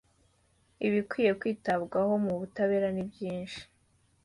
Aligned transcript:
ibikwiye 0.87 1.31
kwitabwaho 1.39 2.13
mubutabera 2.23 2.87
nibyishi. 2.95 3.63